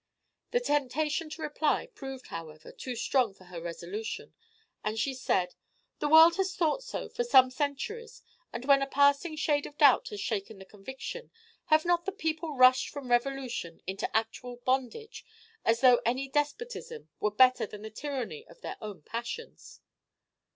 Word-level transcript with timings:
The 0.49 0.59
temptation 0.59 1.29
to 1.29 1.43
reply 1.43 1.85
proved, 1.85 2.29
however, 2.29 2.71
too 2.71 2.95
strong 2.95 3.35
for 3.35 3.43
her 3.43 3.61
resolution, 3.61 4.33
and 4.83 4.97
she 4.97 5.13
said, 5.13 5.53
"The 5.99 6.09
world 6.09 6.37
has 6.37 6.55
thought 6.55 6.81
so 6.81 7.07
for 7.07 7.23
some 7.23 7.51
centuries; 7.51 8.23
and 8.51 8.65
when 8.65 8.81
a 8.81 8.87
passing 8.87 9.35
shade 9.35 9.67
of 9.67 9.77
doubt 9.77 10.07
has 10.09 10.19
shaken 10.19 10.57
the 10.57 10.65
conviction, 10.65 11.29
have 11.65 11.85
not 11.85 12.05
the 12.05 12.11
people 12.11 12.55
rushed 12.55 12.89
from 12.89 13.11
revolution 13.11 13.83
into 13.85 14.09
actual 14.17 14.55
bondage, 14.65 15.23
as 15.63 15.81
though 15.81 16.01
any 16.03 16.27
despotism 16.27 17.09
were 17.19 17.29
better 17.29 17.67
than 17.67 17.83
the 17.83 17.91
tyranny 17.91 18.43
of 18.47 18.61
their 18.61 18.77
own 18.81 19.03
passions?" 19.03 19.81